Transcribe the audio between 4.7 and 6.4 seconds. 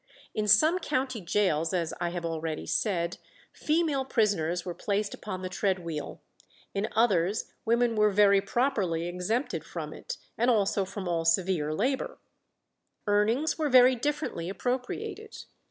placed upon the tread wheel;